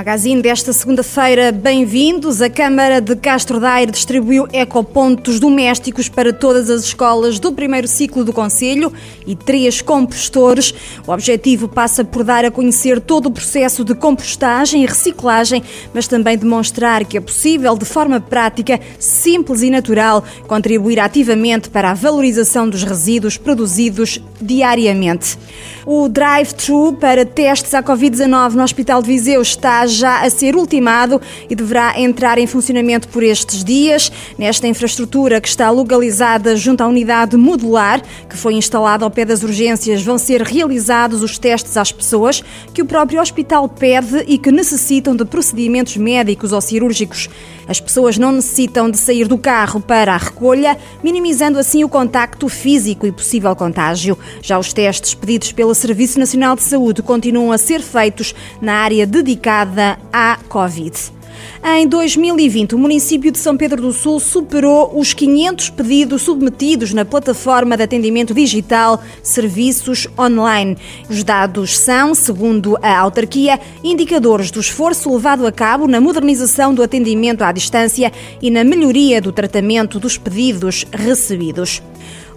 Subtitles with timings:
[0.00, 2.40] Magazine desta segunda-feira, bem-vindos.
[2.40, 8.24] A Câmara de Castro Daire distribuiu ecopontos domésticos para todas as escolas do primeiro ciclo
[8.24, 8.90] do Conselho
[9.26, 10.72] e três compostores.
[11.06, 15.62] O objetivo passa por dar a conhecer todo o processo de compostagem e reciclagem,
[15.92, 21.90] mas também demonstrar que é possível, de forma prática, simples e natural, contribuir ativamente para
[21.90, 25.36] a valorização dos resíduos produzidos diariamente.
[25.84, 31.20] O drive-thru para testes à Covid-19 no Hospital de Viseu está já a ser ultimado
[31.48, 34.10] e deverá entrar em funcionamento por estes dias.
[34.38, 39.42] Nesta infraestrutura que está localizada junto à unidade modular, que foi instalada ao pé das
[39.42, 44.50] urgências, vão ser realizados os testes às pessoas que o próprio hospital pede e que
[44.50, 47.28] necessitam de procedimentos médicos ou cirúrgicos.
[47.70, 52.48] As pessoas não necessitam de sair do carro para a recolha, minimizando assim o contacto
[52.48, 54.18] físico e possível contágio.
[54.42, 59.06] Já os testes pedidos pelo Serviço Nacional de Saúde continuam a ser feitos na área
[59.06, 61.19] dedicada à Covid.
[61.62, 67.04] Em 2020, o município de São Pedro do Sul superou os 500 pedidos submetidos na
[67.04, 70.76] plataforma de atendimento digital Serviços Online.
[71.08, 76.82] Os dados são, segundo a autarquia, indicadores do esforço levado a cabo na modernização do
[76.82, 81.82] atendimento à distância e na melhoria do tratamento dos pedidos recebidos.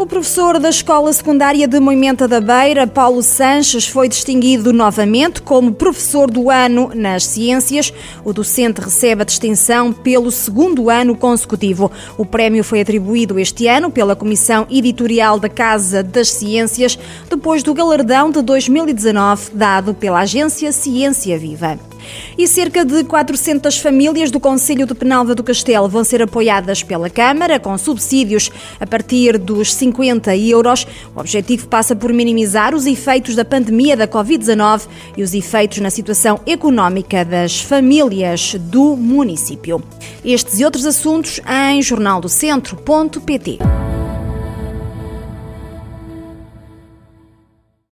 [0.00, 5.74] O professor da Escola Secundária de Moimenta da Beira, Paulo Sanches, foi distinguido novamente como
[5.74, 7.92] professor do ano nas ciências.
[8.24, 11.92] O docente recebe a distinção pelo segundo ano consecutivo.
[12.16, 16.98] O prémio foi atribuído este ano pela Comissão Editorial da Casa das Ciências,
[17.28, 21.78] depois do galardão de 2019 dado pela agência Ciência Viva.
[22.36, 27.10] E cerca de 400 famílias do Conselho de Penalva do Castelo vão ser apoiadas pela
[27.10, 30.86] Câmara com subsídios a partir dos 50 euros.
[31.14, 34.82] O objetivo passa por minimizar os efeitos da pandemia da Covid-19
[35.16, 39.82] e os efeitos na situação económica das famílias do município.
[40.24, 43.79] Estes e outros assuntos em jornaldocentro.pt.